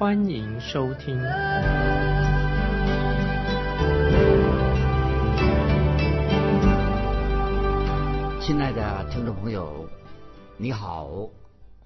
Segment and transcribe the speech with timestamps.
[0.00, 1.14] 欢迎收听。
[8.40, 9.90] 亲爱的听众朋友，
[10.56, 11.28] 你好，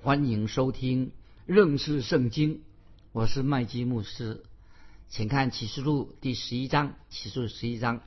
[0.01, 1.11] 欢迎收听
[1.45, 2.63] 认识圣经。
[3.11, 4.45] 我是麦基牧师，
[5.09, 6.95] 请看启示录第十一章。
[7.11, 8.01] 启示录十一章。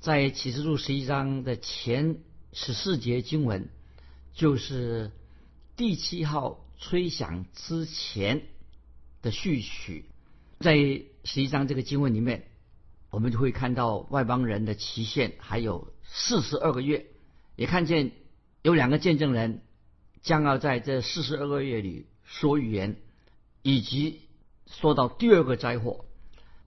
[0.00, 2.18] 在启示录十一章的前
[2.52, 3.70] 十四节经文，
[4.34, 5.10] 就是
[5.78, 8.42] 第七号吹响之前
[9.22, 10.06] 的序曲。
[10.60, 10.76] 在
[11.24, 12.48] 十一章这个经文里面，
[13.10, 17.06] 我们就会看到外邦人的期限还有四十二个月，
[17.56, 18.12] 也看见
[18.62, 19.62] 有两个见证人
[20.22, 22.96] 将要在这四十二个月里说预言，
[23.62, 24.28] 以及
[24.66, 26.04] 说到第二个灾祸，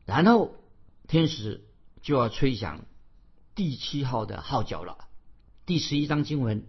[0.05, 0.55] 然后
[1.07, 1.63] 天使
[2.01, 2.85] 就要吹响。
[3.55, 4.97] 第七号的号角了。
[5.67, 6.65] 第十一章经文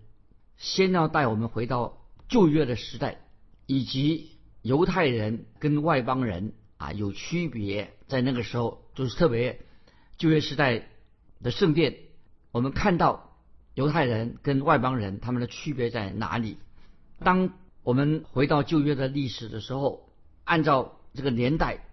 [0.58, 3.22] 先要带我们回到旧约的时代，
[3.64, 4.33] 以及
[4.64, 7.92] 犹太人跟外邦人啊有区别。
[8.08, 9.60] 在那个时候，就是特别
[10.16, 10.88] 旧约时代
[11.42, 11.96] 的圣殿，
[12.50, 13.36] 我们看到
[13.74, 16.56] 犹太人跟外邦人他们的区别在哪里？
[17.18, 17.50] 当
[17.82, 20.08] 我们回到旧约的历史的时候，
[20.44, 21.84] 按照这个年代，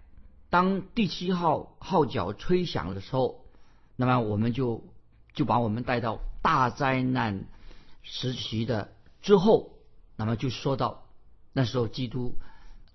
[0.48, 3.44] 当第七号号角吹响的时候。
[3.94, 4.82] 那么我们就
[5.34, 7.44] 就把我们带到大灾难
[8.02, 9.74] 时期的之后，
[10.16, 11.06] 那么就说到
[11.52, 12.34] 那时候基督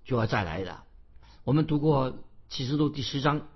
[0.08, 0.84] 就要再来了。
[1.44, 3.46] 我们读过启示录第十章，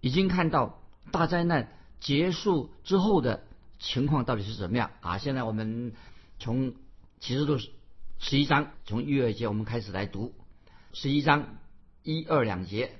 [0.00, 0.80] 已经看到
[1.12, 1.70] 大灾难
[2.00, 3.44] 结束之后的
[3.78, 5.18] 情况到底是怎么样啊？
[5.18, 5.92] 现在我们
[6.38, 6.74] 从
[7.20, 7.58] 启示录
[8.18, 10.32] 十一章从逾越节我们开始来读
[10.94, 11.58] 十一章
[12.02, 12.90] 一二两节，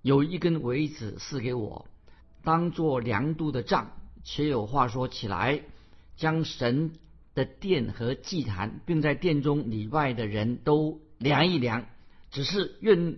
[0.00, 1.86] 有一根苇子赐给我。
[2.42, 3.90] 当做量度的杖，
[4.24, 5.60] 且有话说起来，
[6.16, 6.94] 将神
[7.34, 11.84] 的殿和祭坛，并在殿中里外的人都量一量。
[12.36, 13.16] 只是院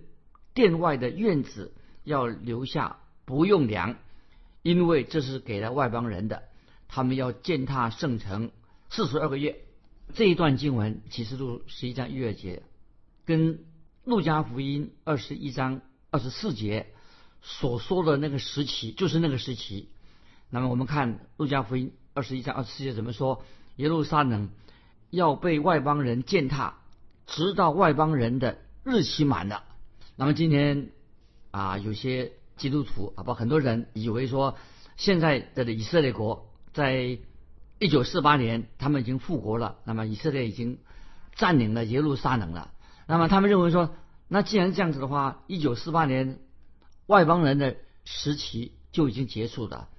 [0.53, 1.73] 殿外的院子
[2.05, 3.97] 要留下，不用量，
[4.61, 6.43] 因为这是给了外邦人的。
[6.87, 8.49] 他们要践踏圣城
[8.89, 9.59] 四十二个月。
[10.13, 12.63] 这一段经文启示录十一章一月节，
[13.25, 13.65] 跟
[14.05, 15.81] 路加福音二十一章
[16.11, 16.87] 二十四节。
[17.41, 19.89] 所说的那个时期就是那个时期。
[20.49, 23.43] 那么我们看《路加福音》二十一章二十四节怎么说？
[23.75, 24.47] 耶路撒冷
[25.09, 26.77] 要被外邦人践踏，
[27.27, 29.63] 直到外邦人的日期满了。
[30.15, 30.89] 那么今天
[31.51, 34.57] 啊，有些基督徒啊，不很多人以为说，
[34.97, 37.19] 现在的以色列国在
[37.79, 40.79] 一九四八年他们已经复国了，那么以色列已经
[41.35, 42.71] 占领了耶路撒冷了。
[43.07, 43.95] 那么他们认为说，
[44.27, 46.39] 那既然这样子的话，一九四八年。
[47.07, 47.75] 外邦人的
[48.05, 49.89] 时期就已经结束了，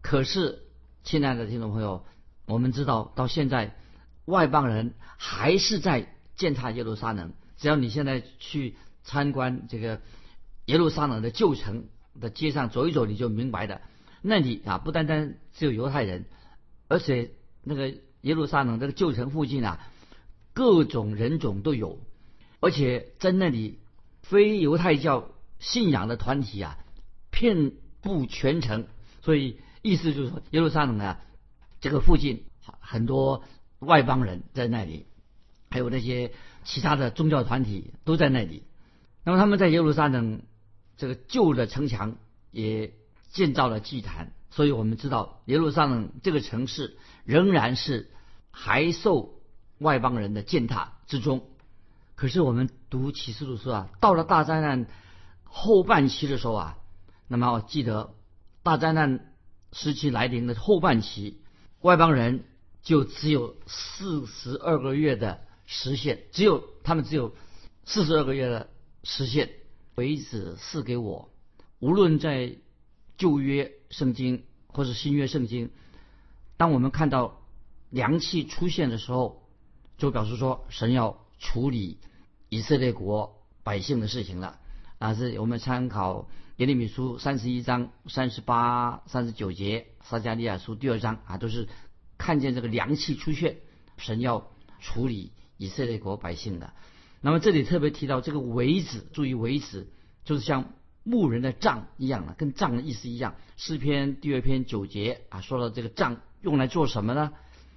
[0.00, 0.62] 可是，
[1.02, 2.06] 亲爱的听众朋友，
[2.46, 3.76] 我们知道到现在，
[4.24, 7.34] 外邦人还是在践踏耶路撒冷。
[7.56, 10.00] 只要你现在去参观这个
[10.66, 11.86] 耶路撒冷的旧城
[12.20, 13.80] 的街上走一走，你就明白的。
[14.22, 16.24] 那里啊，不单单只有犹太人，
[16.88, 17.32] 而且
[17.62, 19.86] 那个耶路撒冷这个旧城附近啊，
[20.52, 22.00] 各种人种都有，
[22.60, 23.78] 而且在那里
[24.22, 25.30] 非犹太教。
[25.60, 26.76] 信仰的团体啊，
[27.30, 27.72] 遍
[28.02, 28.86] 布全城，
[29.22, 31.22] 所以意思就是说，耶路撒冷啊，
[31.80, 32.44] 这个附近
[32.80, 33.44] 很多
[33.78, 35.06] 外邦人在那里，
[35.70, 36.32] 还有那些
[36.64, 38.64] 其他的宗教团体都在那里。
[39.24, 40.42] 那么他们在耶路撒冷
[40.96, 42.16] 这个旧的城墙
[42.50, 42.92] 也
[43.30, 48.10] 建造了祭坛，所以我们知道耶路撒冷这个城市仍然是
[48.50, 49.40] 还受
[49.78, 51.46] 外邦人的践踏之中。
[52.16, 54.86] 可是我们读启示录说啊，到了大灾难。
[55.56, 56.78] 后半期的时候啊，
[57.28, 58.12] 那么我记得
[58.64, 59.32] 大灾难
[59.70, 61.44] 时期来临的后半期，
[61.80, 62.42] 外邦人
[62.82, 67.34] 就只有四十二个月的实现，只有他们只有
[67.84, 68.70] 四十二个月的
[69.02, 69.50] 实现。
[69.96, 71.30] 为子赐给我，
[71.78, 72.56] 无论在
[73.16, 75.70] 旧约圣经或是新约圣经，
[76.56, 77.40] 当我们看到
[77.90, 79.48] 凉气出现的时候，
[79.96, 82.00] 就表示说神要处理
[82.48, 84.58] 以色列国百姓的事情了。
[84.98, 91.68] 啊，是我们参考耶利米书三十一章三十八、三十九节，撒加利亚书第二章啊，都是
[92.18, 93.58] 看见这个凉气出现，
[93.96, 94.50] 神要
[94.80, 96.72] 处理以色列国百姓的。
[97.20, 99.88] 那么这里特别提到这个为子，注意为子
[100.24, 100.72] 就是像
[101.02, 103.34] 牧人的杖一样的，跟杖的意思一样。
[103.56, 107.32] 诗篇第二篇九节啊，说到这个杖用来做什么呢？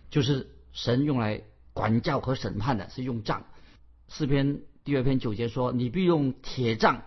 [0.10, 1.44] 就是神用来
[1.74, 3.46] 管教和审判的，是用杖。
[4.08, 7.04] 诗篇第二篇九节说：“你必用铁杖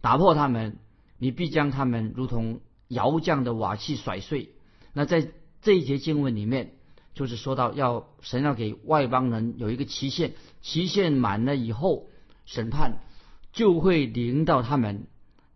[0.00, 0.78] 打破他们，
[1.18, 4.50] 你必将他们如同窑匠的瓦器甩碎。”
[4.94, 5.28] 那在
[5.62, 6.74] 这一节经文里面，
[7.14, 12.08] 就是说到要神要给外邦人有一个期限，期限满了以后，
[12.44, 12.98] 审判
[13.52, 15.06] 就会临到他们。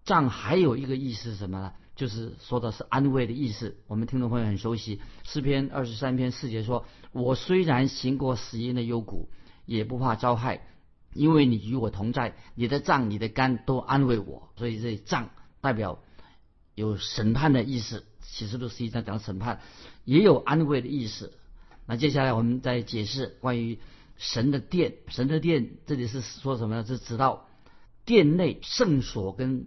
[0.04, 1.72] 杖还有一个意思是什么呢？
[1.94, 3.76] 就是说的是安慰的意思。
[3.88, 9.28] 我们听众朋友很熟悉诗篇二十三篇四节说：“我虽然行过死荫的幽谷，
[9.66, 10.66] 也不怕遭害，
[11.12, 15.28] 因为你与我同在，你的杖、你的肝都安慰我。”所以这杖
[15.60, 15.98] 代表
[16.74, 18.06] 有审判的意思。
[18.22, 19.60] 启示录实际上讲审判，
[20.04, 21.32] 也有安慰的意思。
[21.88, 23.80] 那接下来我们再解释关于
[24.16, 24.94] 神的殿。
[25.08, 26.86] 神的殿这里是说什么呢？
[26.86, 27.48] 是指到
[28.04, 29.66] 殿内圣所跟。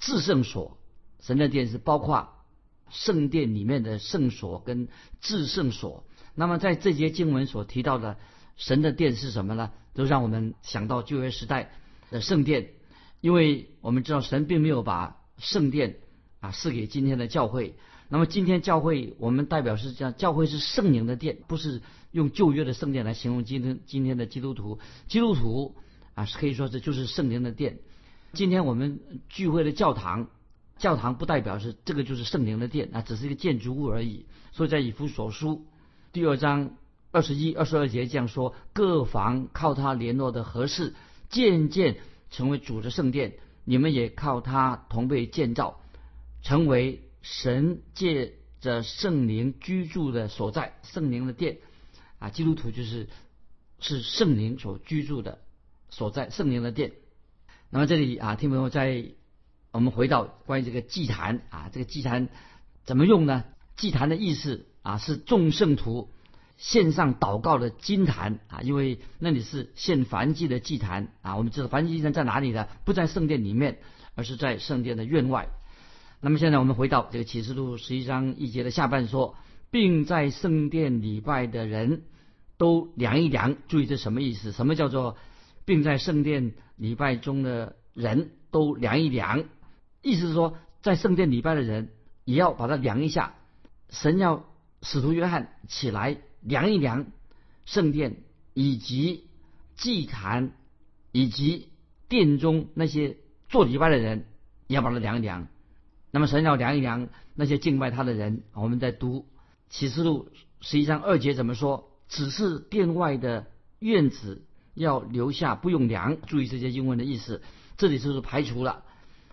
[0.00, 0.76] 至圣所，
[1.20, 2.28] 神的殿是包括
[2.90, 4.88] 圣殿里面的圣所跟
[5.22, 6.04] 至圣所。
[6.34, 8.18] 那么在这节经文所提到的
[8.56, 9.70] 神的殿是什么呢？
[9.94, 11.72] 都让我们想到旧约时代
[12.10, 12.72] 的圣殿，
[13.22, 16.00] 因为我们知道神并没有把圣殿
[16.40, 17.74] 啊赐给今天的教会。
[18.08, 24.78] 那么今天教会我们代表是这样，教会是圣灵的殿，不是用旧约的圣殿来形容今天今天的基督徒。
[25.08, 25.74] 基督徒
[26.14, 27.78] 啊是可以说是就是圣灵的殿。
[28.32, 30.28] 今天我们聚会的教堂，
[30.78, 34.26] 教堂不代表是这个就是圣灵的殿啊，只是一个建筑物而已。
[34.52, 35.66] 所以在以弗所书
[36.12, 36.72] 第二章
[37.10, 40.94] 二十一、二十二节这样说：各房靠他联络的合适，
[41.30, 41.96] 渐渐
[42.30, 43.34] 成为主的圣殿。
[43.64, 45.80] 你们也靠他同被建造，
[46.42, 51.56] 成为神借着圣灵居住的所在，圣灵的殿
[52.18, 52.28] 啊。
[52.28, 53.08] 基督徒就是
[53.80, 55.38] 是圣灵所居住的
[55.88, 56.92] 所在，圣灵的殿。
[57.70, 59.06] 那么这里啊，听朋友在
[59.70, 62.28] 我们回到关于这个祭坛啊，这个祭坛
[62.84, 63.44] 怎么用呢？
[63.74, 66.10] 祭坛的意思啊，是众圣徒
[66.58, 71.36] 献上祷告的金坛啊，因为那里是献燔祭的祭坛啊。
[71.36, 72.68] 我们知道燔祭祭坛在哪里呢？
[72.84, 73.78] 不在圣殿里面，
[74.14, 75.48] 而是在圣殿的院外。
[76.24, 79.36] 那么现在我们回到这个启示录十一章一节的下半说，
[79.70, 82.04] 并在圣殿礼拜的人
[82.56, 84.50] 都量一量，注意这什么意思？
[84.50, 85.18] 什么叫做？
[85.66, 89.44] 并在圣殿礼拜中的人都量一量，
[90.00, 91.90] 意思是说，在圣殿礼拜的人
[92.24, 93.34] 也要把它量一下。
[93.90, 94.46] 神要
[94.80, 97.04] 使徒约翰起来量一量
[97.66, 98.16] 圣殿
[98.54, 99.26] 以及
[99.76, 100.52] 祭坛
[101.12, 101.68] 以及
[102.08, 103.18] 殿中那些
[103.50, 104.24] 做礼拜的人，
[104.68, 105.48] 也要把它量一量。
[106.14, 108.44] 那么神要量一量那些敬拜他的人。
[108.54, 109.26] 我们在读
[109.68, 110.28] 启示录
[110.60, 111.90] 十一章二节怎么说？
[112.08, 113.46] 只是殿外的
[113.80, 114.44] 院子。
[114.74, 117.42] 要留下不用量，注意这些英文的意思。
[117.76, 118.82] 这里就是排除了，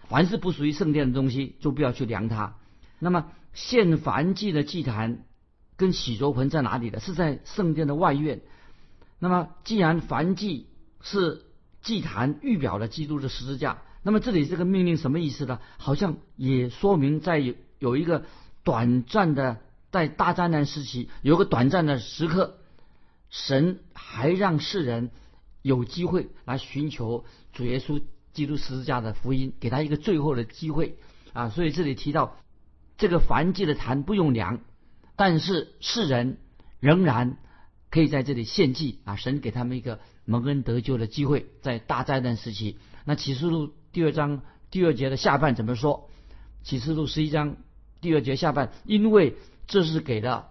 [0.07, 2.57] 凡是不属于圣殿的东西，就不要去量它。
[2.99, 5.23] 那么献燔祭的祭坛
[5.77, 6.99] 跟洗濯盆在哪里的？
[6.99, 8.41] 是在圣殿的外院。
[9.17, 10.67] 那么既然燔祭
[11.01, 11.41] 是
[11.81, 15.59] 祭坛预表了基督的十字架，那么这里这个命令什么意思呢？
[15.77, 18.25] 好像也说明在有有一个
[18.63, 19.59] 短暂的
[19.91, 22.57] 在大灾难时期有个短暂的时刻，
[23.29, 25.11] 神还让世人。
[25.63, 28.01] 有机会来寻求主耶稣
[28.33, 30.97] 基督十字架的福音，给他一个最后的机会
[31.33, 31.49] 啊！
[31.49, 32.35] 所以这里提到
[32.97, 34.61] 这个燔祭的坛不用量，
[35.15, 36.39] 但是世人
[36.79, 37.37] 仍然
[37.91, 39.15] 可以在这里献祭啊！
[39.17, 42.79] 神给他们一个蒙恩得救的机会，在大灾难时期。
[43.05, 46.09] 那启示录第二章第二节的下半怎么说？
[46.63, 47.57] 启示录十一章
[47.99, 49.35] 第二节下半，因为
[49.67, 50.49] 这是给了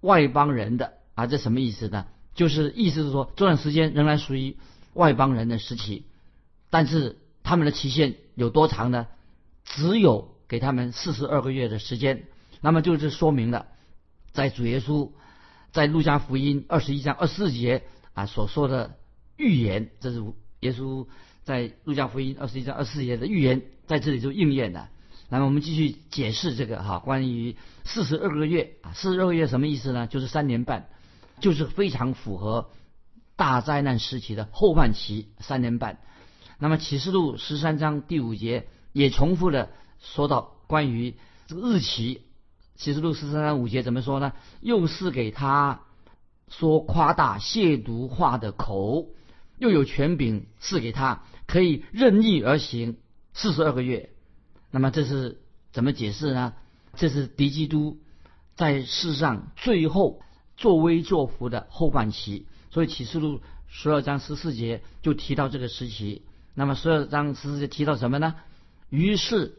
[0.00, 1.26] 外邦人的啊！
[1.26, 2.06] 这什么意思呢？
[2.34, 4.56] 就是意思是说，这段时间仍然属于
[4.94, 6.06] 外邦人的时期，
[6.70, 9.06] 但是他们的期限有多长呢？
[9.64, 12.24] 只有给他们四十二个月的时间。
[12.60, 13.66] 那么就是说明了，
[14.32, 15.10] 在主耶稣
[15.70, 17.84] 在路加福音二十一章二十四节
[18.14, 18.96] 啊所说的
[19.36, 20.20] 预言，这是
[20.60, 21.06] 耶稣
[21.44, 24.88] 在路加福音二十一章二十四节的预言，在这里就应验了。
[25.28, 30.06] 那么我们继续解释这个哈，关于四十二个月啊，四十二个月什么意思呢？
[30.06, 30.88] 就是三年半。
[31.40, 32.70] 就是非常符合
[33.34, 35.98] 大灾难时期的后半期三年半。
[36.58, 41.16] 那么启示录十三章第五节也重复的说到关于
[41.48, 42.22] 这个日期。
[42.76, 44.34] 启示录十三章五节怎么说呢？
[44.60, 45.80] 又是给他
[46.48, 49.08] 说夸大亵渎话的口，
[49.58, 52.96] 又有权柄赐给他，可以任意而行
[53.34, 54.08] 四十二个月。
[54.70, 56.54] 那么这是怎么解释呢？
[56.96, 57.98] 这是敌基督
[58.56, 60.22] 在世上最后。
[60.54, 66.22] 作威作福的后半期，所以启示录十二章十四节就提到这个时期。
[66.54, 68.36] 那么十二章十四节提到什么呢？
[68.88, 69.58] 于是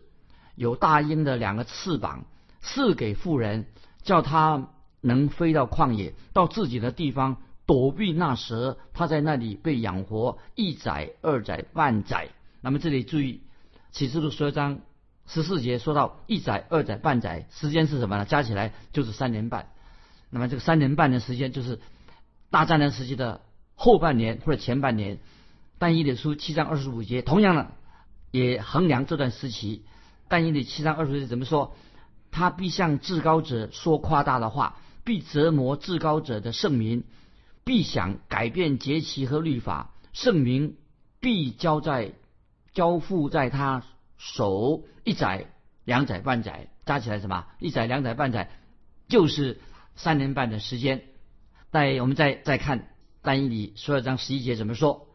[0.55, 2.25] 有大鹰的两个翅膀
[2.61, 3.65] 赐给妇人，
[4.03, 4.69] 叫他
[5.01, 7.41] 能飞到旷野，到自己的地方
[7.73, 8.77] 躲避那蛇。
[8.93, 12.29] 他在那里被养活一载、二载、半载。
[12.61, 13.41] 那么这里注意
[13.91, 14.81] 启示录十二章
[15.25, 18.25] 十四节说到一载、二载、半载，时间是什么呢？
[18.25, 19.69] 加起来就是三年半。
[20.29, 21.79] 那么这个三年半的时间就是
[22.51, 23.41] 大战争时期的
[23.73, 25.17] 后半年或者前半年。
[25.79, 27.71] 但以理书七章二十五节，同样的
[28.29, 29.83] 也衡量这段时期。
[30.27, 31.75] 但以理七章二十五节怎么说？
[32.31, 37.03] 他必向至高者说夸大的话，必折磨至高者的圣民，
[37.63, 40.77] 必想改变节期和律法，圣民
[41.19, 42.13] 必交在
[42.73, 43.83] 交付在他
[44.17, 45.47] 手一载、
[45.85, 47.45] 两载、半载，加起来什么？
[47.59, 48.51] 一载、两载、半载，
[49.07, 49.61] 就是
[49.95, 51.03] 三年半的时间。
[51.71, 52.89] 再我们再再看
[53.21, 55.07] 但以理十二章十一节怎么说？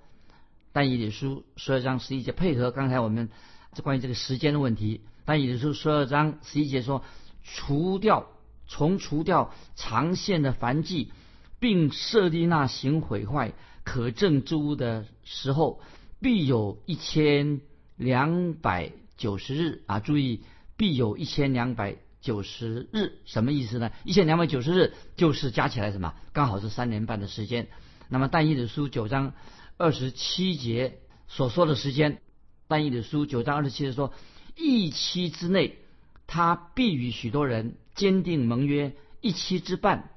[0.72, 3.28] 但以理书十二章十一节配合刚才我们
[3.74, 5.02] 这关于这个时间的问题。
[5.24, 7.04] 但以理书十二章十一节说：
[7.44, 8.26] 除掉
[8.66, 11.12] 从除掉长线的繁迹，
[11.58, 13.52] 并设立那行毁坏
[13.84, 15.80] 可证之物的时候，
[16.20, 17.60] 必有一千
[17.96, 20.00] 两百九十日啊！
[20.00, 20.42] 注意，
[20.76, 23.90] 必有一千两百九十日，什么意思呢？
[24.04, 26.14] 一千两百九十日就是加起来什么？
[26.32, 27.68] 刚好是三年半的时间。
[28.08, 29.32] 那么但以理书九章。
[29.80, 30.98] 二十七节
[31.28, 32.20] 所说的时间，
[32.66, 34.12] 翻译的书九章二十七节说，
[34.56, 35.78] 一期之内，
[36.26, 40.10] 他必与许多人坚定盟约；一期之半，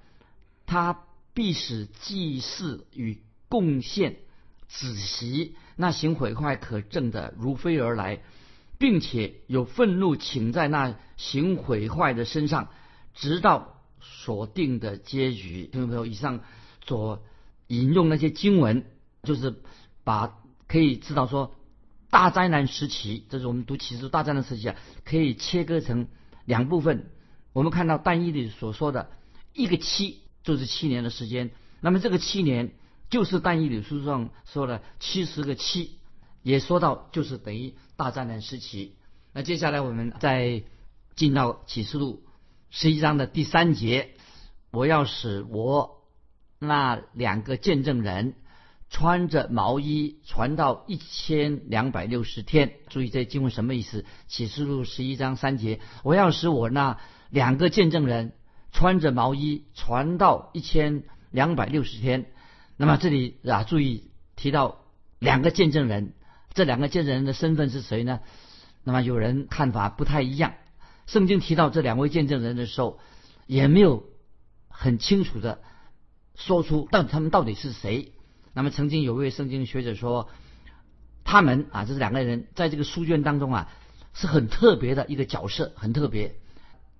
[0.65, 4.17] 他必使祭祀与贡献
[4.67, 8.21] 子息，那行毁坏可证的如飞而来，
[8.77, 12.69] 并且有愤怒请在那行毁坏的身上，
[13.13, 15.67] 直到所定的结局。
[15.67, 16.41] 听众朋友，以上
[16.85, 17.23] 所
[17.67, 18.85] 引用那些经文。
[19.23, 19.61] 就是
[20.03, 21.53] 把可以知道说
[22.09, 26.07] 大灾难时期，这是我们读启示大灾难时期啊，可以切割成
[26.45, 27.11] 两部分。
[27.53, 29.11] 我们看到单一里所说的
[29.53, 32.71] 一个七就是七年的时间，那么这个七年
[33.09, 35.97] 就是单一里书上说的七十个七，
[36.43, 38.95] 也说到就是等于大灾难时期。
[39.33, 40.63] 那接下来我们再
[41.15, 42.23] 进到启示录
[42.69, 44.11] 十一章的第三节，
[44.71, 46.03] 我要使我
[46.59, 48.35] 那两个见证人。
[48.93, 54.03] 穿着毛衣传到一千两百六十天，注意这经文什么意思？
[54.27, 58.33] 启示录十一章三节，我要使我那两个见证人
[58.71, 62.25] 穿着毛衣传到一千两百六十天。
[62.77, 64.79] 那么这里啊，注意提到
[65.19, 66.13] 两个见证人，
[66.53, 68.21] 这两个见证人的身份是谁呢？
[68.83, 70.53] 那么有人看法不太一样。
[71.05, 72.99] 圣经提到这两位见证人的时候，
[73.45, 74.05] 也没有
[74.69, 75.61] 很清楚的
[76.35, 78.13] 说出，但他们到底是谁？
[78.53, 80.29] 那么曾经有位圣经学者说，
[81.23, 83.69] 他们啊，这是两个人在这个书卷当中啊，
[84.13, 86.35] 是很特别的一个角色，很特别。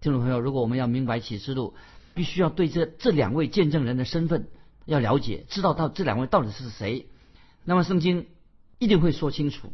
[0.02, 1.76] 听众朋友，如果我们要明白启示录，
[2.16, 4.48] 必须要对这这两位见证人的身份
[4.86, 7.06] 要了解，知道到这两位到底是谁。
[7.66, 8.26] 那么圣经
[8.80, 9.72] 一定会说清楚。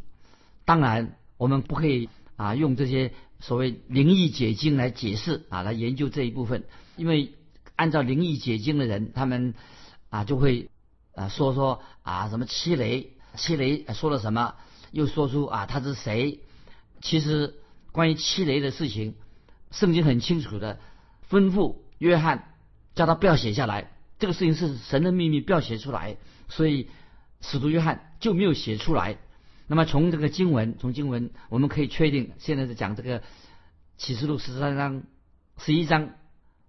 [0.66, 6.64] 当然，我们不可以啊用这些所谓灵异解经来解释啊来研究这一部分，
[6.96, 7.32] 因为
[7.74, 9.54] 按照灵异解经的人，他们
[10.10, 10.68] 啊就会。
[11.14, 13.14] 啊，说说啊，什么七雷？
[13.34, 14.54] 七雷说了什么？
[14.92, 16.38] 又说出啊，他是谁？
[17.00, 17.56] 其实
[17.90, 19.16] 关于七雷的事情，
[19.70, 20.78] 圣经很清楚的
[21.30, 22.54] 吩咐约翰，
[22.94, 23.92] 叫他不要写下来。
[24.18, 26.16] 这个事情是神的秘密，不要写出来。
[26.48, 26.88] 所以
[27.40, 29.18] 使徒约翰就没有写出来。
[29.66, 33.22] 那么从这个经文，从经文我们可以确定，现在是讲这个
[33.96, 35.02] 启示录十三章、
[35.58, 36.10] 十一章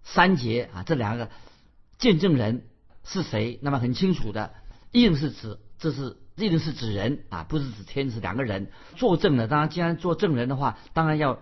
[0.02, 1.30] 三节啊，这两个
[1.98, 2.64] 见证人。
[3.02, 3.58] 是谁？
[3.62, 4.52] 那么很清楚的，
[4.92, 9.48] 一定是指这是一定是指人啊，不是指天使两个人作证的。
[9.48, 11.40] 当然，既然做证人的话，当然要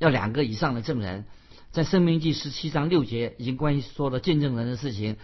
[0.00, 1.24] 要两个以上的证人。
[1.70, 5.16] 在《生命记》十七章六节已经关于说了见证人的事情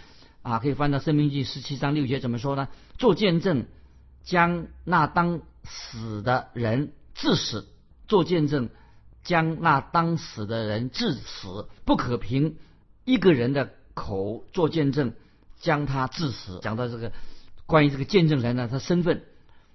[0.42, 2.68] 啊，可以翻到《生命记》十七章六节怎么说呢？
[2.96, 3.66] 做见证
[4.22, 7.66] 将那当死的人致死，
[8.06, 8.68] 做见证
[9.24, 12.54] 将那当死的人致死，不可凭
[13.04, 15.12] 一个人的口做见证。
[15.58, 16.60] 将他致死。
[16.62, 17.12] 讲到这个，
[17.64, 19.22] 关于这个见证人呢，他身份，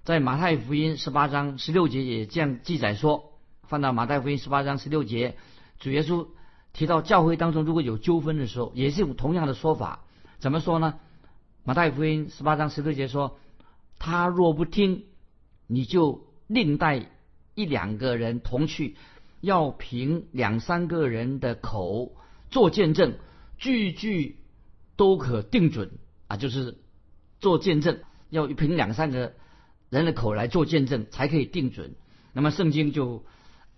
[0.03, 3.30] 在马太福音十八章十六节也这样记载说，
[3.67, 5.35] 翻到马太福音十八章十六节，
[5.79, 6.27] 主耶稣
[6.73, 10.05] 提到教会当中如果有纠纷的时候，也是用同样的说法。
[10.39, 10.99] 怎么说呢？
[11.63, 13.39] 马太福音十八章十六节说，
[13.99, 15.05] 他若不听，
[15.67, 17.09] 你就另带
[17.55, 18.95] 一两个人同去，
[19.39, 22.15] 要凭两三个人的口
[22.49, 23.15] 做见证，
[23.57, 24.37] 句句。
[24.97, 26.77] 都可定准啊，就是
[27.39, 29.33] 做见证，要凭两三个
[29.89, 31.95] 人的口来做见证才可以定准。
[32.33, 33.25] 那么圣经就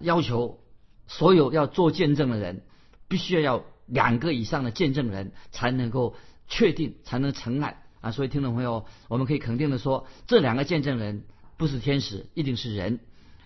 [0.04, 0.60] 要求
[1.08, 2.64] 所有要做见证的人，
[3.08, 6.16] 必须要要两个以上的见证人才能够
[6.48, 8.12] 确定，才能承案啊。
[8.12, 11.26] 所以听众朋友，我们可以肯定的说，这两个见证人
[11.58, 13.00] 不是天使，一定是人。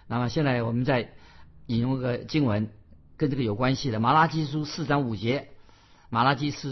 [0.08, 1.14] 那么现在我们再
[1.68, 2.70] 引用个经文，
[3.16, 5.40] 跟这个有关系的《马拉基书》四章五节，
[6.10, 6.70] 《马拉基书》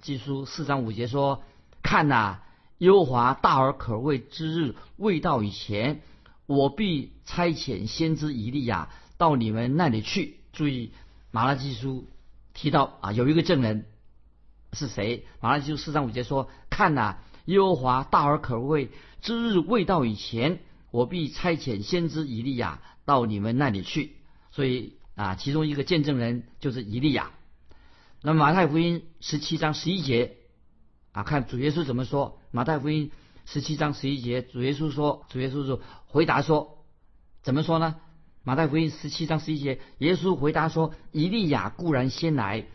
[0.00, 1.42] 基书四章五节说
[1.82, 2.40] ：“看呐，
[2.78, 6.02] 耶和华大而可畏之日未到以前。”
[6.46, 8.90] 我必差遣先知以利亚
[9.22, 10.40] 到你们那里去。
[10.52, 10.90] 注意，
[11.30, 12.08] 马拉基书
[12.54, 13.86] 提到啊，有一个证人
[14.72, 15.24] 是谁？
[15.40, 20.58] 马拉基书四章五节说：“看呐，耶和华大而可畏之日未到以前，
[20.90, 24.16] 我必差遣先知以利亚到你们那里去。”
[24.50, 27.30] 所以啊，其中一个见证人就是以利亚。
[28.22, 30.34] 那么马太福音十七章十一节
[31.12, 32.40] 啊，看主耶稣怎么说？
[32.50, 33.12] 马太福音。
[33.44, 36.84] 十七章十一节，主耶稣说：“主耶稣说，回答说，
[37.42, 37.96] 怎么说呢？”
[38.44, 42.66] 马太福音十七章十一节，耶稣回答说：“以利亚固然先来，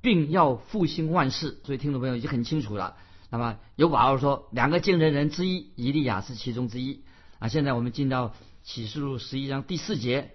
[0.00, 2.96] 并要复兴万事。”所以听众朋友已经很清楚了。
[3.30, 7.04] 那么有把握说，两个见证人之一，以利亚是其中之一。
[7.38, 10.32] 啊，现在我们进到启示录十一章第四节。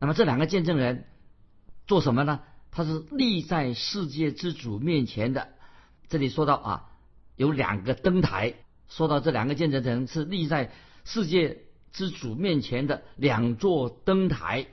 [0.00, 1.04] 那么这两个见证人
[1.86, 2.40] 做什么呢？
[2.72, 5.48] 他是立在世界之主面前的。
[6.08, 6.90] 这里说到啊，
[7.36, 8.54] 有两个灯台。
[8.88, 10.72] 说到这两个见证人是立在
[11.04, 11.58] 世界
[11.96, 14.66] 之主面前的两座灯台，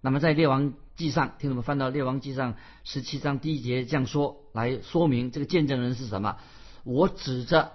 [0.00, 6.36] 那么在列王记上，听众们翻到列王记上十七章第一节这样说，来说明这个见证人是什么？
[6.84, 7.72] 我指着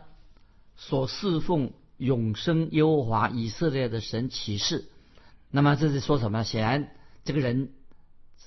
[0.78, 4.86] 所侍奉永生耶和华以色列的神起誓。
[5.52, 6.46] 那么这是说什么？
[6.46, 6.90] 显然
[7.26, 7.74] 这个人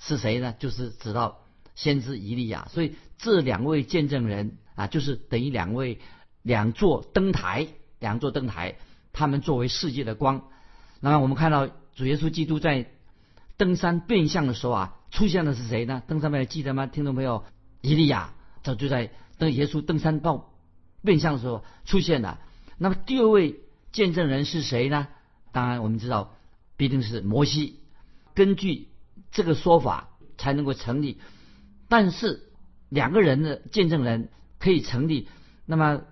[0.00, 0.54] 是谁呢？
[0.58, 1.42] 就是指到
[1.74, 2.68] 先知以利亚。
[2.72, 5.98] 所以这两位见证人啊，就是等于两位。
[6.40, 7.66] 两座灯台，
[7.98, 8.76] 两座灯台，
[9.12, 10.48] 他们作为世界的光。
[11.00, 12.90] 那么我们看到主耶稣基督在
[13.56, 16.02] 登山变相的时候啊，出现的是谁呢？
[16.06, 16.86] 登山朋友记得吗？
[16.86, 17.44] 听众朋友，
[17.80, 20.52] 以利亚他就在登耶稣登山报
[21.02, 22.40] 变相的时候出现了。
[22.76, 23.60] 那么第二位
[23.92, 25.08] 见证人是谁呢？
[25.52, 26.34] 当然我们知道，
[26.76, 27.80] 必定是摩西。
[28.34, 28.88] 根据
[29.30, 31.20] 这个说法才能够成立。
[31.88, 32.50] 但是
[32.88, 35.28] 两个人的见证人可以成立，
[35.64, 36.02] 那么。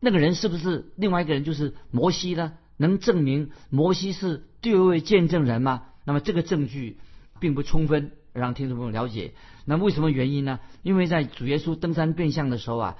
[0.00, 1.44] 那个人是不是另外一个人？
[1.44, 2.52] 就是摩西呢？
[2.76, 5.86] 能证明摩西是第二位见证人吗？
[6.04, 6.98] 那么这个证据
[7.40, 9.34] 并不充分，让听众朋友了解。
[9.64, 10.60] 那为什么原因呢？
[10.82, 12.96] 因为在主耶稣登山变相的时候啊，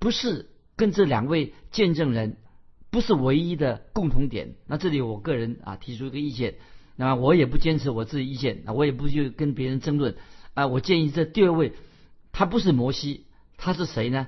[0.00, 2.36] 不是跟这两位见证人
[2.90, 4.56] 不是唯一的共同点。
[4.66, 6.56] 那这里我个人啊提出一个意见，
[6.96, 10.16] 那么我也不坚持我自己意见那，我也不去跟别人争论
[10.54, 10.66] 啊。
[10.66, 11.74] 我建议这第二位
[12.32, 14.26] 他不是摩西，他是谁呢？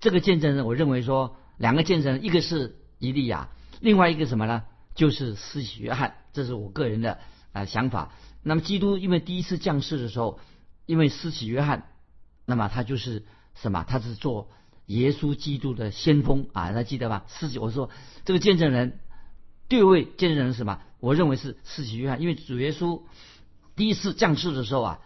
[0.00, 3.48] 这个见证人，我认为说两个见证人，一个是伊利亚，
[3.80, 4.62] 另外一个什么呢？
[4.94, 6.14] 就是施洗约翰。
[6.32, 7.18] 这是我个人的
[7.52, 8.12] 啊想法。
[8.42, 10.38] 那么基督因为第一次降世的时候，
[10.86, 11.88] 因为施洗约翰，
[12.46, 13.84] 那么他就是什么？
[13.88, 14.50] 他是做
[14.86, 17.24] 耶稣基督的先锋啊，大家记得吧？
[17.26, 17.90] 施洗，我说
[18.24, 19.00] 这个见证人，
[19.68, 20.80] 第二位见证人是什么？
[21.00, 23.02] 我认为是施洗约翰，因为主耶稣
[23.74, 25.00] 第一次降世的时候啊，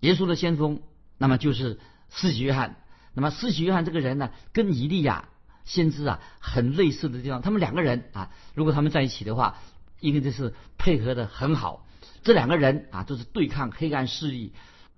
[0.00, 0.82] 耶稣的先锋，
[1.16, 1.80] 那么就是
[2.10, 2.76] 施洗约翰。
[3.14, 5.28] 那么，施洗约翰这个人呢，跟以利亚
[5.64, 7.42] 先知啊很类似的地方。
[7.42, 9.58] 他们两个人啊，如果他们在一起的话，
[10.00, 11.86] 应该就是配合的很好。
[12.24, 14.52] 这两个人啊，都是对抗黑暗势力，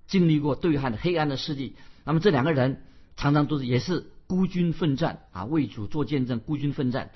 [0.06, 1.76] 经历过对抗黑暗的势力。
[2.04, 2.82] 那么这两个人
[3.16, 7.10] 常常都是也是孤军奋战啊，为主做见证，孤军奋战。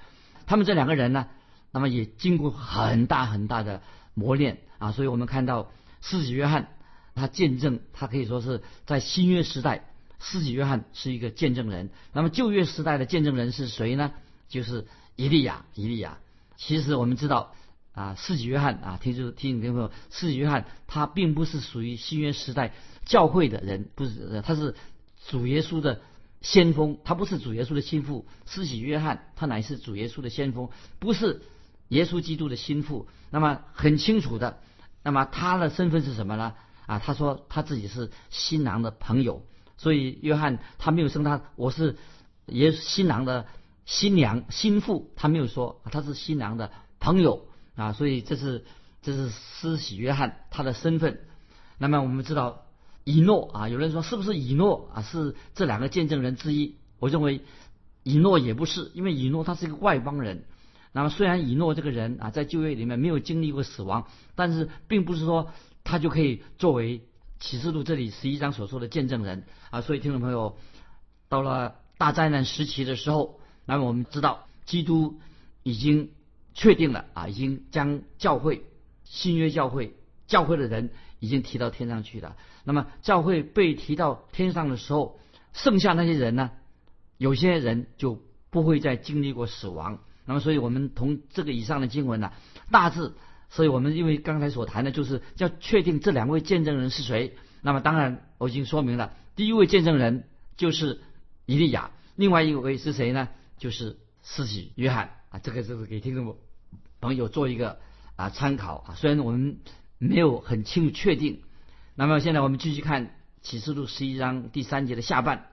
[0.47, 1.29] 他们这两个人呢，
[1.73, 3.83] 那么也经过很大很大的
[4.15, 4.93] 磨练啊。
[4.93, 6.69] 所以我们看到施洗约翰，
[7.15, 9.87] 他见证，他可以说是在新约时代。
[10.21, 14.13] 施洗约翰是一个见证人，那么旧约时代的见证人是谁呢？
[14.49, 15.65] 就是以利亚。
[15.75, 16.19] 以利亚，
[16.57, 17.55] 其实我们知道
[17.95, 22.75] 啊，施洗约翰啊，提出提醒听众朋友，施洗约翰他并不是属于新约时代
[23.07, 24.75] 教会的人，不是，他是
[25.27, 26.03] 主耶稣的
[26.43, 28.27] 先锋，他不是主耶稣的心腹。
[28.45, 31.41] 施洗约翰他乃是主耶稣的先锋，不是
[31.89, 33.09] 耶稣基督的心腹。
[33.31, 34.59] 那么很清楚的，
[35.03, 36.55] 那么他的身份是什么呢？
[36.87, 39.47] 啊，他说他自己是新郎的朋友。
[39.81, 41.97] 所以约翰他没有称他我是
[42.49, 43.47] 耶新郎的
[43.87, 47.95] 新娘心腹，他没有说他是新郎的朋友啊。
[47.95, 48.67] 所以这是
[49.01, 51.21] 这是施洗约翰他的身份。
[51.79, 52.67] 那么我们知道
[53.05, 56.77] 以诺啊，有人说是不是以诺啊是这两个见证人之一？
[56.99, 57.41] 我认为
[58.03, 60.45] 以诺也不是，因为以诺他是一个外邦人。
[60.93, 65.51] 那么虽然以诺这个人啊在就业里面没有经历过死亡，但是并不是说
[65.85, 67.01] 他就可以作为。
[67.41, 70.59] 启示录这里十一章所说的见证人啊，所以听众朋友，
[71.31, 75.19] 到了大灾难时期的时候，那么我们知道基督
[75.63, 76.11] 已经
[76.53, 78.67] 确定了啊，已经将教会
[79.05, 82.37] 新约教会教会的人已经提到天上去了。
[82.63, 85.19] 那么教会被提到天上的时候，
[85.55, 86.51] 剩下那些人呢？
[87.17, 89.99] 有些人就不会再经历过死亡。
[90.27, 92.33] 那么，所以我们从这个以上的经文呢，
[92.71, 93.13] 大致，
[93.51, 97.37] 所以我们因为刚才所谈的就是要确定这两位见证人是谁。
[97.63, 100.25] 那么，当然我已经说明了，第一位见证人
[100.57, 101.01] 就是
[101.47, 103.29] 伊利亚，另外一位是谁呢？
[103.59, 105.39] 就是施洗约翰啊。
[105.41, 106.37] 这个就是给听众
[107.01, 107.79] 朋友做一个
[108.17, 108.95] 啊参考啊。
[108.95, 109.59] 虽然我们
[109.99, 111.43] 没有很清楚确定。
[111.95, 115.49] 那么现在我们继续看启示录十一章第三节的下半。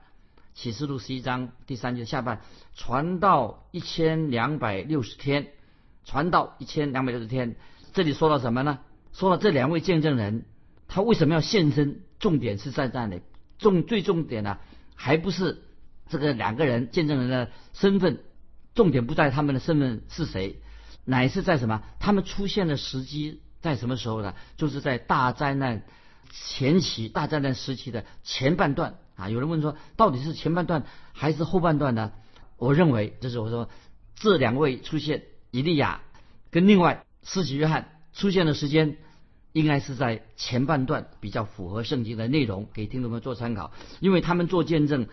[0.54, 2.40] 启示录十一章第三节的下半，
[2.74, 5.52] 传到一千两百六十天，
[6.04, 7.54] 传到一千两百六十天。
[7.92, 8.78] 这里说到什么呢？
[9.12, 10.44] 说了这两位见证人，
[10.86, 12.02] 他为什么要现身？
[12.18, 13.22] 重点是在这里，
[13.58, 14.58] 重最重点呢，
[14.96, 15.62] 还不是
[16.08, 18.20] 这个两个人见证人的身份，
[18.74, 20.60] 重点不在他们的身份是谁，
[21.04, 21.82] 乃是在什么？
[22.00, 24.34] 他们出现的时机在什么时候呢？
[24.56, 25.84] 就是在大灾难
[26.30, 28.96] 前期，大灾难时期的前半段。
[29.16, 32.12] 啊，有人问说，到底是前半段还是后半段呢？
[32.56, 33.68] 我认为，就是我说
[34.14, 36.00] 这两位出现，以利亚
[36.50, 38.96] 跟另外施洗约翰出现的时间，
[39.52, 43.70] 应该是在前半段，比较符合圣经的内容，给听众们做参考。
[44.00, 45.08] 因为他们做见证，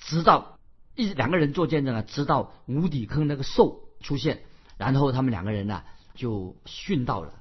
[0.00, 0.58] 直到
[0.96, 4.42] 一两个人做见证啊，直到无底坑那个兽出现，
[4.78, 5.84] 然后他们两个人呢
[6.16, 7.34] 就殉道了。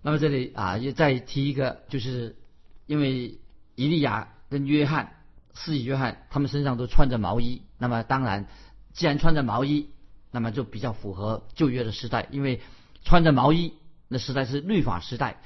[0.00, 2.36] 那么这里啊，也再提一个，就是
[2.86, 3.38] 因为
[3.74, 5.12] 以利亚跟约翰。
[5.58, 8.46] 施洗约翰他们身上都穿着毛衣，那么当然，
[8.92, 9.88] 既然穿着毛衣，
[10.30, 12.60] 那么就比较符合旧约的时代，因为
[13.06, 13.72] 穿着毛衣
[14.08, 15.40] 那时代是律法时代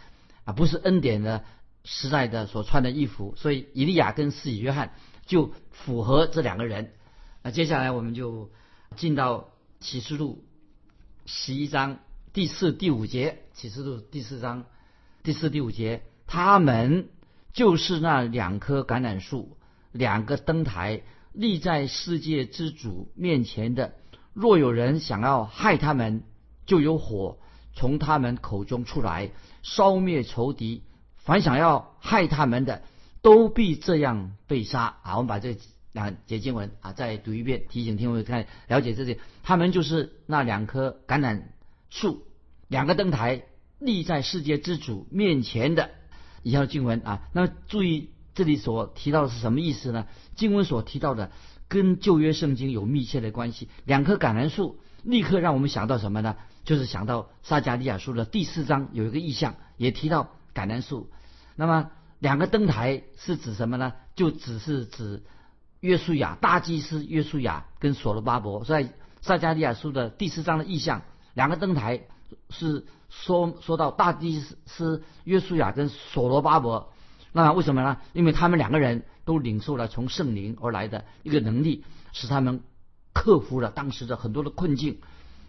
[0.44, 1.44] 啊，不是恩典的
[1.84, 4.94] 时代的所穿的衣服，所以以利亚跟施洗约翰
[5.26, 6.94] 就符合这两个人。
[7.42, 8.50] 那接下来我们就
[8.96, 10.42] 进到启示录
[11.26, 11.98] 十一章
[12.32, 14.64] 第四、第五节，启示录第四章
[15.22, 17.10] 第四、第五节，他们
[17.52, 19.56] 就是那两棵橄榄树。
[19.92, 23.94] 两个灯台立在世界之主面前的，
[24.32, 26.22] 若有人想要害他们，
[26.64, 27.38] 就有火
[27.72, 29.30] 从他们口中出来，
[29.62, 30.82] 烧灭仇敌。
[31.16, 32.82] 凡想要害他们的，
[33.22, 34.96] 都必这样被杀。
[35.02, 35.56] 啊，我们把这
[35.92, 39.18] 两节经文啊再读一遍，提醒听众看了解这些。
[39.42, 41.42] 他们就是那两棵橄榄
[41.90, 42.22] 树，
[42.68, 43.42] 两个灯台
[43.78, 45.90] 立在世界之主面前的。
[46.42, 48.10] 以下经文啊，那注意。
[48.32, 50.06] 这里所提到的是什么意思呢？
[50.36, 51.32] 经文所提到的
[51.68, 53.68] 跟旧约圣经有密切的关系。
[53.84, 56.36] 两棵橄榄树立刻让我们想到什么呢？
[56.64, 61.10] 就是想到撒迦利亚书的第四章有一个意象，也提到橄榄树。
[61.56, 63.94] 那么两个灯台是指什么呢？
[64.14, 65.22] 就只是指
[65.80, 68.92] 约书亚大祭司约书亚跟所罗巴伯在
[69.22, 71.02] 撒迦利亚书的第四章的意象。
[71.34, 72.02] 两个灯台
[72.50, 76.92] 是说说到大祭司约书亚跟所罗巴伯。
[77.32, 77.98] 那为什么呢？
[78.12, 82.62] 因为他们两个人都领受了从圣灵而来的一个能力，使他们
[83.14, 84.98] 克服了当时的很多的困境。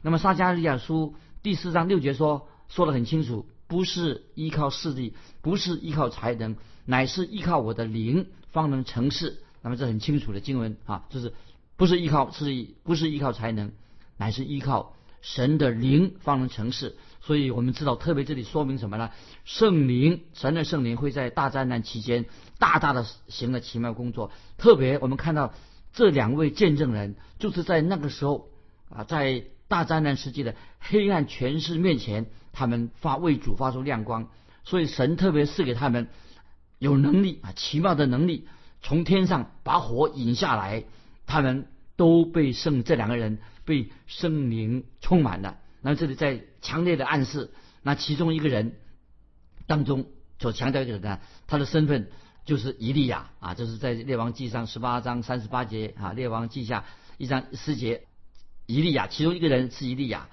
[0.02, 9.42] 那么撒迦利亚书第四章六节说说得很清楚，不是依靠势力，不是依靠才能，乃是依靠我的灵方能成事。
[9.62, 11.34] 那么这很清楚的经文啊，就是
[11.78, 13.72] 不是依靠势力，不是依靠才能，
[14.18, 16.98] 乃是依靠神的灵方能成事。
[17.22, 19.12] 所以我们知道，特别这里说明什么呢？
[19.46, 22.26] 圣灵，神的圣灵会在大灾难期间
[22.58, 24.32] 大大的行了奇妙工作。
[24.58, 25.54] 特别我们看到
[25.94, 28.50] 这两位见证人，就是在那个时候
[28.90, 34.28] 啊，在大灾难时期的黑暗权势面前，他们发为主发出亮光。
[34.66, 36.10] 所以神特别赐给他们
[36.78, 38.50] 有能力啊，奇妙的能力，
[38.82, 40.84] 从天上把火引下来，
[41.26, 45.58] 他们都被圣这两个人被圣灵充满了。
[45.82, 47.50] 那这里在强烈的暗示，
[47.82, 48.76] 那其中一个人
[49.68, 50.06] 当中
[50.38, 52.10] 所强调的呢，他的身份
[52.44, 56.84] 就是以利亚啊，这是在列王记上十八章三十八节啊，列王记下
[57.18, 58.04] 一章十节，
[58.74, 60.28] 以利亚其中一个人是以利亚。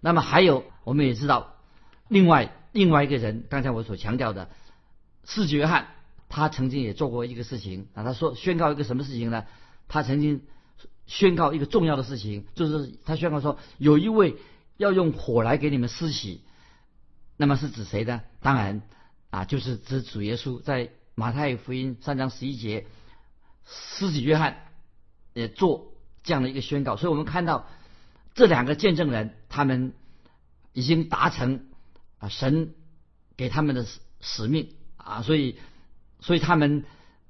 [0.00, 1.56] 那么还有我们也知道，
[2.08, 4.50] 另外另外一个人，刚才我所强调的，
[5.24, 5.88] 四约翰，
[6.28, 9.44] 他曾经也做过一个事情啊，他说宣告一个什么事情呢？
[9.88, 10.42] 他曾经
[11.06, 14.36] 宣告一个重要的事情，就是他宣告说有一位。
[14.80, 16.40] 要用火来给你们施洗，
[17.36, 18.22] 那么是指谁呢？
[18.40, 18.80] 当然
[19.28, 20.62] 啊，就是指主耶稣。
[20.62, 22.86] 在马太福音三章十一节，
[23.66, 24.56] 施洗约翰
[25.34, 26.96] 也做这样的一个宣告。
[26.96, 27.66] 所以我们看到
[28.40, 29.92] 这两个见证人，他们
[30.72, 31.66] 已经达成
[32.18, 32.74] 啊神
[33.36, 35.58] 给他们的使使命啊，所以
[36.18, 36.84] 所以他们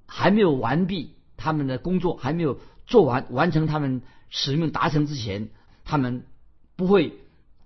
[0.07, 5.51] 还没有完毕他们的工作，还没有做完完成他们使命达成之前，
[5.85, 6.25] 他们
[6.77, 7.19] 不会。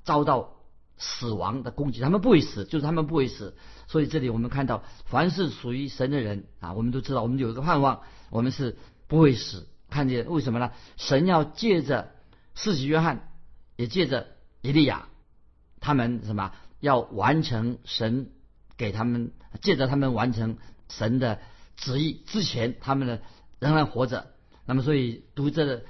[0.06, 0.56] 遭到
[0.98, 3.56] 死亡的攻击，他们不会死，就是他们不会死。
[3.86, 8.76] 所以这里我们看到，凡是属于神的人啊，我们都知道，我们有一个盼望，我们是
[9.08, 9.66] 不会死。
[9.88, 10.72] 看见为什么呢？
[10.98, 12.12] 神要借着
[12.54, 13.32] 世袭约翰，
[13.76, 14.26] 也借着
[14.60, 15.08] 以利亚，
[15.80, 18.30] 他们什么要完成神
[18.76, 20.58] 给他们，借着他们完成
[20.88, 21.40] 神的
[21.76, 23.18] 旨意之前，他们呢
[23.58, 24.26] 仍然活着。
[24.66, 25.82] 那么，所以读这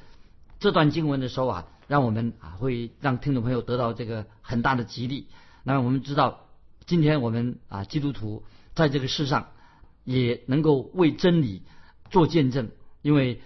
[0.58, 5.28] 这段经文的时候啊，让我们啊会让听众朋友得到这个很大的激励。
[5.62, 6.46] 那么，我们知道，
[6.86, 8.44] 今天我们啊基督徒
[8.74, 9.50] 在这个世上
[10.04, 11.62] 也能够为真理
[12.10, 12.70] 做见证，
[13.02, 13.40] 因为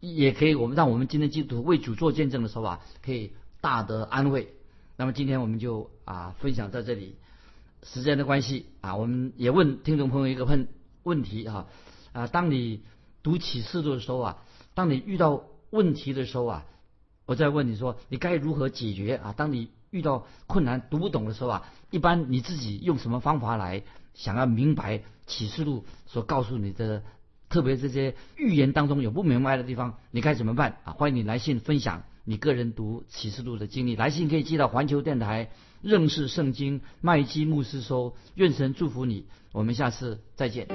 [0.00, 4.54] 也可以我们让我们今天基督徒为主做见证的时候啊，可以大得安慰。
[4.96, 7.16] 那么，今天我们就啊分享在这里。
[7.82, 10.68] 时间的关系啊，我们也问听众朋友一个问
[11.02, 11.66] 问题啊
[12.12, 12.82] 啊，当你
[13.22, 14.42] 读启示录的时候啊，
[14.74, 16.66] 当你遇到问题的时候啊，
[17.24, 19.32] 我再问你说你该如何解决啊？
[19.34, 27.02] 当你遇到困难读不懂的时候啊，一般你自己用什么方法来想要明白启示录所告诉你的，
[27.48, 30.92] 特别这些预言当中有不明白的地方，你该怎么办啊？
[30.92, 35.50] 欢迎你来信分享你个人读启示录的经历，来信可以寄到环球电台
[35.82, 40.66] 认识圣经麦基牧师收，愿神祝福你，我们下次再见。